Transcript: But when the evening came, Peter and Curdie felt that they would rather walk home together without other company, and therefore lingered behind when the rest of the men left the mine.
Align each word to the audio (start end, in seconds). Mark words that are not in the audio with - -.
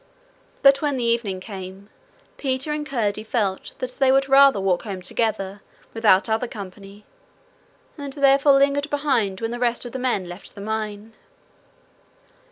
But 0.63 0.81
when 0.81 0.97
the 0.97 1.03
evening 1.03 1.39
came, 1.39 1.87
Peter 2.37 2.71
and 2.71 2.83
Curdie 2.87 3.23
felt 3.23 3.75
that 3.77 3.99
they 3.99 4.11
would 4.11 4.27
rather 4.27 4.59
walk 4.59 4.81
home 4.81 5.03
together 5.03 5.61
without 5.93 6.27
other 6.27 6.47
company, 6.47 7.05
and 7.99 8.11
therefore 8.13 8.53
lingered 8.53 8.89
behind 8.89 9.41
when 9.41 9.51
the 9.51 9.59
rest 9.59 9.85
of 9.85 9.91
the 9.91 9.99
men 9.99 10.27
left 10.27 10.55
the 10.55 10.61
mine. 10.61 11.13